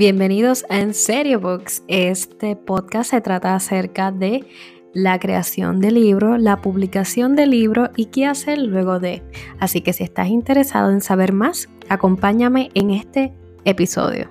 Bienvenidos 0.00 0.64
a 0.70 0.80
En 0.80 0.94
Serio 0.94 1.40
Books. 1.40 1.82
Este 1.86 2.56
podcast 2.56 3.10
se 3.10 3.20
trata 3.20 3.54
acerca 3.54 4.10
de 4.10 4.46
la 4.94 5.18
creación 5.18 5.78
de 5.78 5.90
libro, 5.90 6.38
la 6.38 6.62
publicación 6.62 7.36
de 7.36 7.46
libro 7.46 7.90
y 7.96 8.06
qué 8.06 8.24
hacer 8.24 8.56
luego 8.60 8.98
de. 8.98 9.22
Así 9.58 9.82
que 9.82 9.92
si 9.92 10.02
estás 10.02 10.28
interesado 10.28 10.90
en 10.90 11.02
saber 11.02 11.34
más, 11.34 11.68
acompáñame 11.90 12.70
en 12.72 12.92
este 12.92 13.34
episodio. 13.66 14.30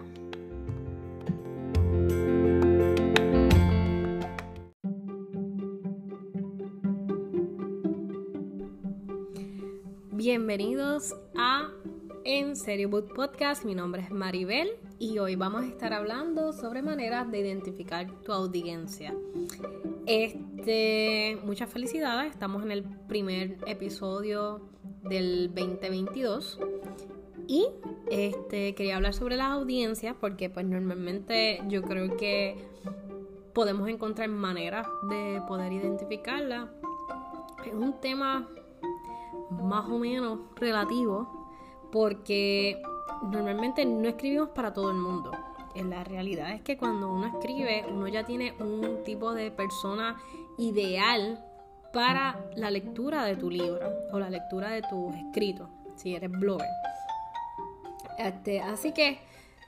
Bienvenidos 10.14 11.14
a 11.38 11.70
En 12.26 12.56
Serio 12.56 12.90
Podcast. 12.90 13.66
Mi 13.66 13.76
nombre 13.76 14.02
es 14.02 14.10
Maribel 14.10 14.70
y 15.00 15.18
hoy 15.18 15.38
vamos 15.38 15.64
a 15.64 15.68
estar 15.68 15.94
hablando 15.94 16.52
sobre 16.52 16.82
maneras 16.82 17.32
de 17.32 17.40
identificar 17.40 18.12
tu 18.22 18.34
audiencia. 18.34 19.16
Este, 20.06 21.40
muchas 21.46 21.70
felicidades, 21.70 22.32
estamos 22.32 22.64
en 22.64 22.72
el 22.72 22.84
primer 22.84 23.58
episodio 23.66 24.60
del 25.04 25.54
2022 25.56 26.60
y 27.48 27.68
este 28.12 28.76
quería 28.76 28.98
hablar 28.98 29.14
sobre 29.14 29.38
las 29.38 29.48
audiencias 29.48 30.16
porque 30.20 30.50
pues 30.50 30.66
normalmente 30.66 31.62
yo 31.70 31.82
creo 31.82 32.18
que 32.18 32.58
podemos 33.54 33.88
encontrar 33.88 34.28
maneras 34.28 34.86
de 35.10 35.42
poder 35.48 35.72
identificarla. 35.72 36.74
Es 37.66 37.74
un 37.74 38.00
tema 38.02 38.50
más 39.50 39.90
o 39.90 39.98
menos 39.98 40.40
relativo 40.58 41.48
porque 41.90 42.82
normalmente 43.24 43.86
no 43.86 44.08
escribimos 44.08 44.50
para 44.50 44.74
todo 44.74 44.92
el 44.92 44.98
mundo. 44.98 45.32
En 45.76 45.90
la 45.90 46.04
realidad 46.04 46.52
es 46.52 46.62
que 46.62 46.78
cuando 46.78 47.12
uno 47.12 47.28
escribe, 47.28 47.86
uno 47.90 48.08
ya 48.08 48.26
tiene 48.26 48.54
un 48.60 49.04
tipo 49.04 49.34
de 49.34 49.52
persona 49.52 50.18
ideal 50.58 51.44
para 51.94 52.50
la 52.56 52.72
lectura 52.72 53.24
de 53.24 53.36
tu 53.36 53.50
libro 53.50 53.88
o 54.12 54.20
la 54.20 54.30
lectura 54.30 54.70
de 54.72 54.82
tus 54.82 55.14
escritos, 55.16 55.70
si 55.96 56.16
eres 56.16 56.32
blogger. 56.32 56.68
Este, 58.18 58.62
así 58.62 58.92
que 58.92 59.20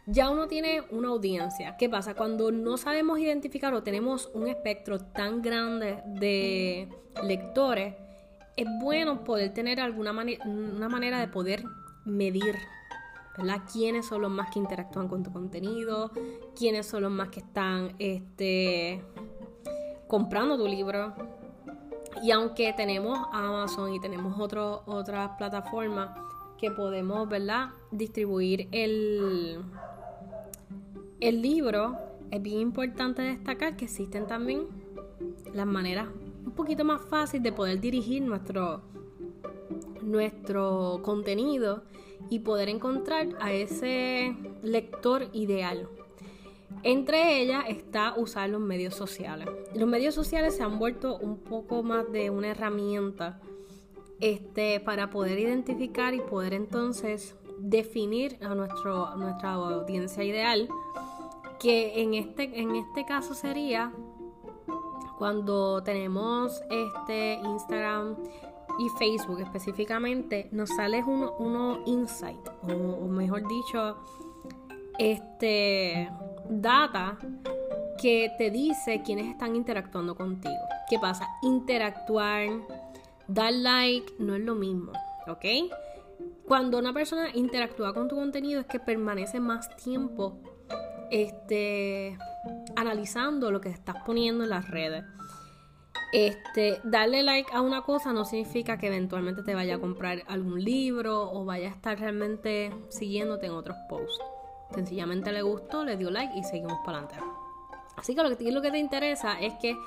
ya 0.06 0.30
uno 0.30 0.48
tiene 0.48 0.82
una 0.92 1.10
audiencia. 1.10 1.78
¿Qué 1.78 1.88
pasa? 1.88 2.16
Cuando 2.16 2.52
no 2.52 2.78
sabemos 2.78 3.20
identificar 3.20 3.74
o 3.74 3.84
tenemos 3.84 4.30
un 4.34 4.48
espectro 4.48 5.00
tan 5.00 5.42
grande 5.42 6.02
de 6.06 6.90
lectores, 7.24 7.96
es 8.58 8.68
bueno 8.82 9.24
poder 9.24 9.54
tener 9.54 9.80
alguna 9.80 10.12
una 10.12 10.90
manera 10.90 11.20
de 11.20 11.28
poder 11.28 11.64
medir 12.06 12.56
¿verdad? 13.38 13.62
¿Quiénes 13.72 14.06
son 14.06 14.22
los 14.22 14.32
más 14.32 14.50
que 14.52 14.60
interactúan 14.60 15.08
con 15.08 15.24
tu 15.24 15.32
contenido? 15.32 16.12
¿Quiénes 16.58 16.88
son 16.88 17.04
los 17.04 17.12
más 17.12 17.30
que 17.30 17.40
están 17.40 17.96
este, 18.00 19.04
comprando 20.08 20.58
tu 20.58 20.68
libro? 20.68 21.14
Y 22.22 22.32
aunque 22.32 22.74
tenemos 22.74 23.18
Amazon 23.32 23.94
y 23.94 24.00
tenemos 24.00 24.36
otras 24.40 25.30
plataformas 25.38 26.18
que 26.58 26.70
podemos, 26.72 27.28
¿verdad? 27.28 27.70
Distribuir 27.92 28.68
el, 28.72 29.62
el 31.20 31.42
libro, 31.42 31.98
es 32.30 32.42
bien 32.42 32.60
importante 32.60 33.22
destacar 33.22 33.76
que 33.76 33.86
existen 33.86 34.28
también 34.28 34.68
las 35.54 35.66
maneras 35.66 36.08
un 36.46 36.52
poquito 36.52 36.84
más 36.84 37.02
fáciles 37.02 37.44
de 37.44 37.52
poder 37.52 37.80
dirigir 37.80 38.22
nuestro, 38.22 38.82
nuestro 40.04 41.02
contenido 41.04 41.84
y 42.30 42.40
poder 42.40 42.70
encontrar 42.70 43.30
a 43.40 43.52
ese 43.52 44.36
lector 44.62 45.28
ideal. 45.34 45.88
Entre 46.84 47.42
ellas 47.42 47.66
está 47.68 48.16
usar 48.18 48.50
los 48.50 48.62
medios 48.62 48.96
sociales. 48.96 49.48
Los 49.76 49.88
medios 49.88 50.16
sociales 50.16 50.56
se 50.56 50.64
han 50.64 50.80
vuelto 50.80 51.18
un 51.18 51.38
poco 51.38 51.84
más 51.84 52.12
de 52.12 52.30
una 52.30 52.50
herramienta 52.50 53.40
este, 54.20 54.80
para 54.80 55.10
poder 55.10 55.40
identificar 55.40 56.14
y 56.14 56.22
poder 56.22 56.54
entonces 56.54 57.36
definir 57.60 58.38
a, 58.42 58.56
nuestro, 58.56 59.16
nuestra 59.16 59.54
audiencia 59.54 60.24
ideal, 60.24 60.68
que 61.60 62.02
en 62.02 62.14
este, 62.16 62.60
en 62.60 62.76
este 62.76 63.06
caso 63.06 63.36
sería 63.36 63.92
cuando 65.22 65.84
tenemos 65.84 66.64
este 66.72 67.36
Instagram, 67.44 68.16
y 68.82 68.90
Facebook 68.90 69.40
específicamente, 69.42 70.50
nos 70.52 70.70
sale 70.70 71.04
uno, 71.04 71.36
uno 71.38 71.84
insight, 71.86 72.40
o, 72.64 73.08
mejor 73.08 73.48
dicho, 73.48 73.98
este 74.98 76.10
data 76.50 77.20
que 78.02 78.32
te 78.40 78.50
dice 78.50 79.04
quiénes 79.06 79.28
están 79.28 79.56
interactuando 79.56 80.16
contigo. 80.16 80.56
¿Qué 80.90 80.98
pasa? 80.98 81.28
Interactuar, 81.44 82.48
dar 83.28 83.54
like, 83.54 84.14
no 84.18 84.34
es 84.34 84.42
lo 84.42 84.56
mismo, 84.56 84.94
¿ok? 85.28 85.46
Cuando 86.48 86.80
una 86.80 86.92
persona 86.92 87.30
interactúa 87.36 87.94
con 87.94 88.08
tu 88.08 88.16
contenido 88.16 88.62
es 88.62 88.66
que 88.66 88.80
permanece 88.80 89.40
más 89.40 89.76
tiempo 89.78 90.40
este, 91.12 92.18
analizando 92.76 93.52
lo 93.52 93.62
que 93.62 93.70
estás 93.70 93.98
poniendo 94.06 94.44
en 94.44 94.50
las 94.50 94.68
redes. 94.70 95.04
Este, 96.12 96.82
darle 96.84 97.24
like 97.24 97.50
a 97.54 97.62
una 97.62 97.84
cosa 97.84 98.12
no 98.12 98.26
significa 98.26 98.78
que 98.78 98.88
eventualmente 98.88 99.44
te 99.44 99.56
vaya 99.56 99.76
a 99.76 99.80
comprar 99.80 100.24
algún 100.28 100.62
libro 100.62 101.32
o 101.32 101.46
vaya 101.46 101.70
a 101.70 101.72
estar 101.72 101.98
realmente 101.98 102.72
siguiéndote 102.90 103.46
en 103.46 103.54
otros 103.54 103.78
posts. 103.90 104.20
Sencillamente 104.74 105.32
le 105.32 105.42
gustó, 105.42 105.86
le 105.86 105.98
dio 105.98 106.12
like 106.12 106.38
y 106.38 106.44
seguimos 106.44 106.80
para 106.86 107.00
adelante. 107.00 107.26
Así 107.96 108.16
que 108.16 108.24
lo 108.24 108.38
que, 108.38 108.52
lo 108.52 108.62
que 108.62 108.72
te 108.72 108.78
interesa 108.78 109.40
es 109.40 109.54
que 109.62 109.78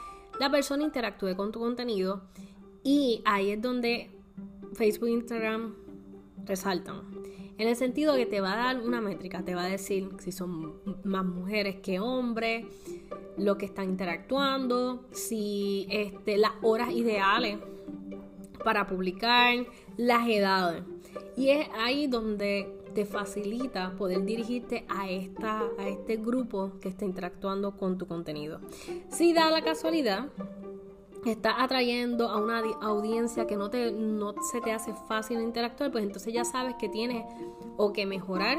la 0.41 0.51
persona 0.51 0.83
interactúe 0.83 1.37
con 1.37 1.53
tu 1.53 1.61
contenido 1.61 2.23
y 2.83 3.23
ahí 3.25 3.51
es 3.51 3.61
donde 3.61 4.11
Facebook 4.75 5.09
e 5.09 5.13
Instagram 5.13 5.75
resaltan. 6.45 7.03
En 7.57 7.69
el 7.69 7.77
sentido 7.77 8.17
que 8.17 8.27
te 8.27 8.41
va 8.41 8.55
a 8.55 8.57
dar 8.57 8.83
una 8.85 9.01
métrica, 9.01 9.45
te 9.45 9.55
va 9.55 9.65
a 9.65 9.69
decir 9.69 10.11
si 10.19 10.33
son 10.33 10.75
más 11.05 11.25
mujeres 11.25 11.77
que 11.77 12.01
hombres, 12.01 12.67
lo 13.37 13.57
que 13.59 13.67
están 13.67 13.91
interactuando, 13.91 15.05
si 15.13 15.87
este, 15.91 16.37
las 16.37 16.53
horas 16.63 16.91
ideales 16.91 17.59
para 18.65 18.87
publicar, 18.87 19.67
las 19.97 20.29
edades. 20.29 20.83
Y 21.37 21.51
es 21.51 21.69
ahí 21.77 22.07
donde 22.07 22.73
te 22.95 23.05
facilita 23.05 23.93
poder 23.97 24.25
dirigirte 24.25 24.85
a, 24.89 25.11
esta, 25.11 25.63
a 25.79 25.89
este 25.89 26.17
grupo 26.17 26.73
que 26.81 26.89
está 26.89 27.05
interactuando 27.05 27.77
con 27.77 27.99
tu 27.99 28.07
contenido. 28.07 28.61
Si 29.11 29.33
da 29.33 29.51
la 29.51 29.63
casualidad, 29.63 30.29
estás 31.33 31.55
atrayendo 31.59 32.29
a 32.29 32.39
una 32.39 32.63
audiencia 32.83 33.47
que 33.47 33.57
no, 33.57 33.71
te, 33.71 33.93
no 33.93 34.35
se 34.51 34.61
te 34.61 34.73
hace 34.73 34.95
fácil 35.09 35.41
interactuar, 35.41 35.91
pues 35.91 36.05
entonces 36.05 36.33
ya 36.33 36.45
sabes 36.45 36.75
que 36.77 36.89
tienes 36.89 37.25
o 37.77 37.93
que 37.93 38.07
mejorar 38.07 38.59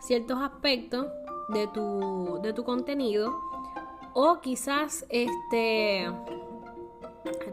ciertos 0.00 0.38
aspectos 0.40 1.06
de 1.48 1.66
tu, 1.68 2.40
de 2.42 2.52
tu 2.52 2.64
contenido 2.64 3.34
o 4.12 4.40
quizás 4.40 5.06
este 5.08 6.10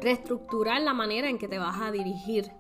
reestructurar 0.02 0.82
la 0.82 0.94
manera 0.94 1.30
en 1.30 1.38
que 1.38 1.48
te 1.48 1.58
vas 1.58 1.82
a 1.82 1.92
dirigir 1.92 2.52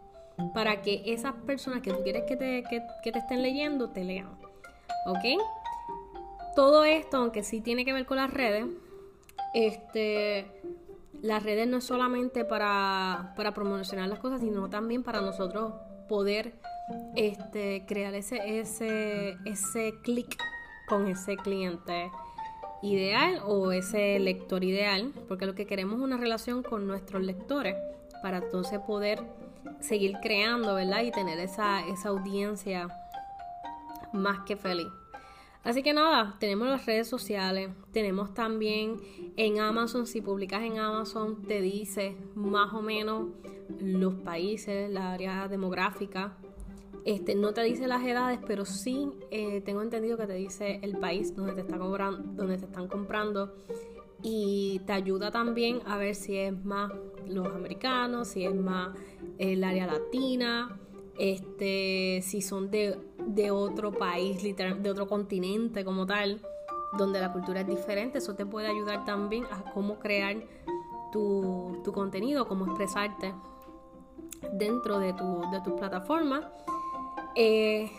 para 0.53 0.81
que 0.81 1.03
esas 1.05 1.33
personas 1.33 1.81
que 1.81 1.91
tú 1.91 2.01
quieres 2.03 2.23
que 2.27 2.35
te, 2.35 2.63
que 3.03 3.11
te 3.11 3.19
estén 3.19 3.41
leyendo 3.41 3.89
te 3.89 4.03
lean. 4.03 4.29
¿Ok? 5.05 5.41
Todo 6.55 6.83
esto, 6.83 7.17
aunque 7.17 7.43
sí 7.43 7.61
tiene 7.61 7.85
que 7.85 7.93
ver 7.93 8.05
con 8.05 8.17
las 8.17 8.31
redes, 8.31 8.65
este, 9.53 10.60
las 11.21 11.43
redes 11.43 11.67
no 11.67 11.77
es 11.77 11.83
solamente 11.83 12.45
para, 12.45 13.33
para 13.35 13.53
promocionar 13.53 14.09
las 14.09 14.19
cosas, 14.19 14.41
sino 14.41 14.69
también 14.69 15.03
para 15.03 15.21
nosotros 15.21 15.73
poder 16.07 16.53
este, 17.15 17.85
crear 17.87 18.13
ese, 18.15 18.59
ese, 18.59 19.37
ese 19.45 19.93
clic 20.01 20.37
con 20.87 21.07
ese 21.07 21.37
cliente 21.37 22.11
ideal 22.81 23.39
o 23.45 23.71
ese 23.71 24.19
lector 24.19 24.63
ideal, 24.63 25.13
porque 25.27 25.45
lo 25.45 25.53
que 25.53 25.67
queremos 25.67 25.97
es 25.97 26.03
una 26.03 26.17
relación 26.17 26.63
con 26.63 26.87
nuestros 26.87 27.21
lectores 27.21 27.75
para 28.21 28.37
entonces 28.37 28.79
poder 28.79 29.21
seguir 29.79 30.17
creando, 30.21 30.73
¿verdad? 30.75 31.03
Y 31.03 31.11
tener 31.11 31.39
esa, 31.39 31.85
esa 31.87 32.09
audiencia 32.09 32.87
más 34.11 34.39
que 34.45 34.55
feliz. 34.55 34.87
Así 35.63 35.83
que 35.83 35.93
nada, 35.93 36.37
tenemos 36.39 36.67
las 36.67 36.85
redes 36.87 37.07
sociales, 37.07 37.69
tenemos 37.91 38.33
también 38.33 38.97
en 39.37 39.59
Amazon, 39.59 40.07
si 40.07 40.19
publicas 40.19 40.63
en 40.63 40.79
Amazon 40.79 41.43
te 41.43 41.61
dice 41.61 42.15
más 42.33 42.73
o 42.73 42.81
menos 42.81 43.27
los 43.79 44.15
países, 44.15 44.89
la 44.89 45.13
área 45.13 45.47
demográfica. 45.47 46.35
Este, 47.05 47.35
no 47.35 47.53
te 47.53 47.63
dice 47.63 47.87
las 47.87 48.03
edades, 48.03 48.39
pero 48.45 48.65
sí 48.65 49.11
eh, 49.31 49.61
tengo 49.61 49.81
entendido 49.81 50.17
que 50.17 50.27
te 50.27 50.33
dice 50.33 50.79
el 50.83 50.97
país 50.97 51.35
donde 51.35 51.53
te, 51.53 51.61
está 51.61 51.77
cobrando, 51.77 52.23
donde 52.33 52.57
te 52.57 52.65
están 52.65 52.87
comprando 52.87 53.55
y 54.23 54.81
te 54.85 54.93
ayuda 54.93 55.31
también 55.31 55.79
a 55.85 55.97
ver 55.97 56.15
si 56.15 56.37
es 56.37 56.53
más 56.63 56.91
los 57.27 57.47
americanos, 57.47 58.29
si 58.29 58.45
es 58.45 58.53
más 58.53 58.95
el 59.37 59.63
área 59.63 59.87
latina, 59.87 60.79
este, 61.17 62.21
si 62.23 62.41
son 62.41 62.69
de, 62.69 62.97
otro 63.51 63.91
país, 63.91 64.43
literal, 64.43 64.81
de 64.81 64.89
otro 64.89 65.07
continente 65.07 65.83
como 65.85 66.05
tal. 66.05 66.41
donde 66.97 67.21
la 67.21 67.31
cultura 67.31 67.61
es 67.61 67.67
diferente. 67.67 68.17
Eso 68.17 68.35
te 68.35 68.45
puede 68.45 68.67
ayudar 68.67 69.05
también 69.05 69.45
a 69.45 69.71
cómo 69.71 69.97
crear 69.97 70.35
tu, 71.11 71.81
contenido, 71.93 72.47
cómo 72.47 72.65
expresarte 72.65 73.33
dentro 74.53 74.99
de 74.99 75.13
tu, 75.13 75.41
de 75.51 75.61
tu 75.61 75.75
plataforma. 75.75 76.51
Eh, 77.35 77.89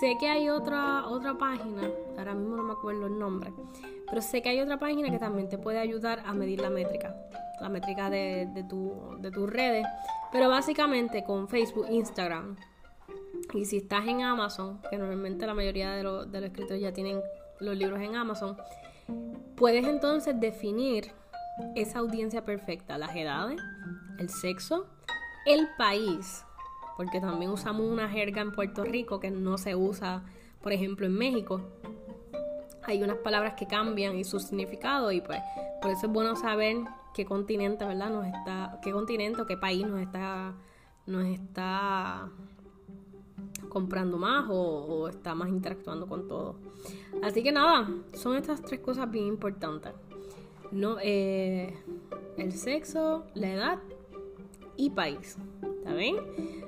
sé 0.00 0.16
que 0.18 0.28
hay 0.28 0.48
otra, 0.48 1.06
otra 1.06 1.36
página, 1.36 1.90
ahora 2.16 2.34
mismo 2.34 2.56
no 2.56 2.62
me 2.62 2.72
acuerdo 2.72 3.06
el 3.06 3.18
nombre, 3.18 3.52
pero 4.08 4.22
sé 4.22 4.42
que 4.42 4.48
hay 4.48 4.60
otra 4.60 4.78
página 4.78 5.10
que 5.10 5.18
también 5.18 5.48
te 5.48 5.58
puede 5.58 5.78
ayudar 5.78 6.22
a 6.24 6.32
medir 6.32 6.60
la 6.60 6.70
métrica, 6.70 7.14
la 7.60 7.68
métrica 7.68 8.08
de, 8.10 8.48
de, 8.54 8.64
tu, 8.64 9.16
de 9.18 9.30
tus 9.30 9.48
redes. 9.48 9.86
Pero 10.32 10.48
básicamente 10.48 11.24
con 11.24 11.48
Facebook, 11.48 11.86
Instagram, 11.90 12.56
y 13.54 13.64
si 13.64 13.78
estás 13.78 14.06
en 14.06 14.22
Amazon, 14.22 14.80
que 14.90 14.98
normalmente 14.98 15.46
la 15.46 15.54
mayoría 15.54 15.92
de, 15.92 16.02
los, 16.02 16.26
escritores 16.32 16.80
ya 16.80 16.92
tienen 16.92 17.20
los 17.60 17.76
libros 17.76 18.00
en 18.00 18.16
Amazon, 18.16 18.56
puedes 19.56 19.86
entonces 19.86 20.38
definir 20.38 21.12
esa 21.74 22.00
audiencia 22.00 22.44
perfecta, 22.44 22.98
las 22.98 23.14
edades, 23.16 23.60
el 24.18 24.28
sexo, 24.28 24.86
el 25.46 25.68
país, 25.78 26.44
porque 26.96 27.20
también 27.20 27.50
usamos 27.50 27.86
una 27.86 28.08
jerga 28.08 28.42
en 28.42 28.52
Puerto 28.52 28.84
Rico 28.84 29.20
que 29.20 29.30
no 29.30 29.58
se 29.58 29.74
usa, 29.74 30.22
por 30.62 30.72
ejemplo, 30.72 31.06
en 31.06 31.14
México. 31.14 31.60
Hay 32.82 33.02
unas 33.02 33.16
palabras 33.18 33.54
que 33.54 33.66
cambian 33.66 34.16
y 34.16 34.24
su 34.24 34.38
significado 34.38 35.10
y 35.12 35.20
pues 35.20 35.40
por 35.80 35.90
eso 35.90 36.06
es 36.06 36.12
bueno 36.12 36.36
saber 36.36 36.76
qué 37.14 37.24
continente, 37.24 37.84
¿verdad? 37.84 38.10
Nos 38.10 38.26
está, 38.26 38.78
qué 38.82 38.92
continente 38.92 39.40
o 39.40 39.46
qué 39.46 39.56
país 39.56 39.86
nos 39.86 40.00
está, 40.00 40.54
nos 41.06 41.24
está 41.24 42.28
comprando 43.68 44.18
más 44.18 44.46
o, 44.48 45.08
está 45.08 45.34
más 45.34 45.48
interactuando 45.48 46.06
con 46.06 46.28
todo. 46.28 46.56
Así 47.22 47.42
que 47.42 47.52
nada, 47.52 47.88
son 48.14 48.36
estas 48.36 48.62
tres 48.62 48.80
cosas 48.80 49.10
bien 49.10 49.26
importantes. 49.26 49.92
No, 50.72 50.96
eh, 51.00 51.74
el 52.36 52.52
sexo, 52.52 53.24
la 53.34 53.52
edad 53.52 53.78
y 54.76 54.90
país. 54.90 55.36
¿Está 55.78 55.94
bien? 55.94 56.16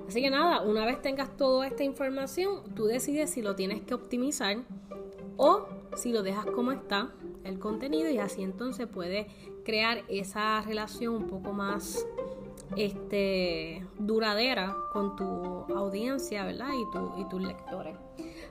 Así 0.06 0.22
que 0.22 0.30
nada, 0.30 0.62
una 0.62 0.86
vez 0.86 1.02
tengas 1.02 1.36
toda 1.36 1.66
esta 1.66 1.84
información, 1.84 2.62
tú 2.74 2.86
decides 2.86 3.30
si 3.30 3.42
lo 3.42 3.54
tienes 3.54 3.82
que 3.82 3.94
optimizar 3.94 4.58
o 5.36 5.66
si 5.96 6.12
lo 6.12 6.22
dejas 6.22 6.46
como 6.46 6.72
está 6.72 7.12
el 7.44 7.58
contenido 7.58 8.10
y 8.10 8.18
así 8.18 8.42
entonces 8.42 8.86
puedes 8.86 9.26
crear 9.64 10.04
esa 10.08 10.62
relación 10.62 11.14
un 11.14 11.26
poco 11.26 11.52
más 11.52 12.06
este, 12.76 13.86
duradera 13.98 14.76
con 14.92 15.16
tu 15.16 15.24
audiencia, 15.74 16.44
¿verdad? 16.44 16.68
Y, 16.74 16.90
tu, 16.90 17.20
y 17.20 17.24
tus 17.28 17.42
lectores. 17.42 17.96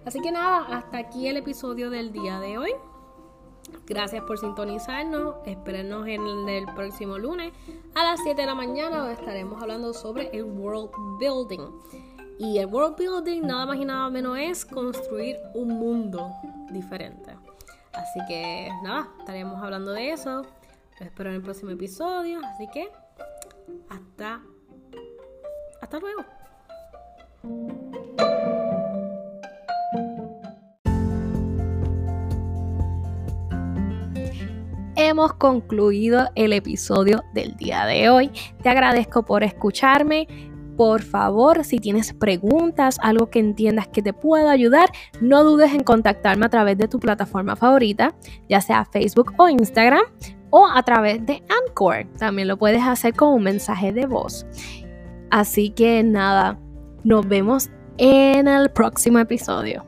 Así 0.06 0.22
que 0.22 0.32
nada, 0.32 0.66
hasta 0.78 0.98
aquí 0.98 1.28
el 1.28 1.38
episodio 1.38 1.90
del 1.90 2.12
día 2.12 2.40
de 2.40 2.58
hoy. 2.58 2.72
Gracias 3.86 4.24
por 4.24 4.38
sintonizarnos. 4.38 5.36
Espérenos 5.46 6.08
en 6.08 6.50
el 6.50 6.66
próximo 6.74 7.18
lunes 7.18 7.54
a 7.96 8.04
las 8.04 8.22
7 8.24 8.40
de 8.40 8.48
la 8.48 8.56
mañana 8.56 9.00
donde 9.00 9.14
estaremos 9.14 9.62
hablando 9.62 9.94
sobre 9.94 10.30
el 10.32 10.44
world 10.44 10.90
building. 11.20 11.70
Y 12.40 12.60
el 12.60 12.68
world 12.68 12.96
building 12.98 13.42
nada 13.42 13.66
más 13.66 13.78
y 13.78 13.86
nada 13.86 14.10
menos 14.10 14.38
es 14.38 14.66
construir 14.66 15.38
un 15.54 15.70
mundo 15.70 16.32
diferente. 16.70 17.36
Así 17.94 18.20
que 18.28 18.70
nada, 18.84 19.10
estaremos 19.20 19.62
hablando 19.62 19.92
de 19.92 20.12
eso. 20.12 20.44
espero 21.00 21.30
en 21.30 21.38
el 21.38 21.42
próximo 21.42 21.72
episodio. 21.72 22.40
Así 22.46 22.68
que 22.68 22.90
hasta, 23.90 24.42
luego. 26.00 26.26
hemos 35.00 35.34
concluido 35.34 36.28
el 36.36 36.54
episodio 36.54 37.24
del 37.34 37.56
día 37.56 37.86
de 37.86 38.10
hoy. 38.10 38.32
Te 38.62 38.70
agradezco 38.70 39.24
por 39.24 39.44
escucharme. 39.44 40.28
Por 40.76 41.02
favor, 41.02 41.64
si 41.64 41.78
tienes 41.78 42.14
preguntas, 42.14 42.98
algo 43.02 43.30
que 43.30 43.40
entiendas 43.40 43.88
que 43.88 44.02
te 44.02 44.14
pueda 44.14 44.52
ayudar, 44.52 44.90
no 45.22 45.44
dudes 45.44 45.74
en 45.74 45.84
contactarme 45.84 46.46
a 46.46 46.50
través 46.50 46.78
de 46.78 46.88
tu 46.88 47.00
plataforma 47.00 47.56
favorita, 47.56 48.16
ya 48.50 48.60
sea 48.60 48.86
Facebook 48.86 49.34
o 49.38 49.50
Instagram, 49.50 50.04
o 50.50 50.68
a 50.68 50.82
través 50.84 51.26
de 51.26 51.44
Anchor. 51.66 52.06
También 52.18 52.48
lo 52.48 52.58
puedes 52.58 52.84
hacer 52.84 53.14
con 53.14 53.34
un 53.34 53.44
mensaje 53.44 53.92
de 53.92 54.06
voz. 54.06 54.46
Así 55.30 55.70
que 55.70 56.04
nada, 56.04 56.60
nos 57.04 57.28
vemos 57.28 57.70
en 57.98 58.48
el 58.48 58.70
próximo 58.70 59.20
episodio. 59.20 59.86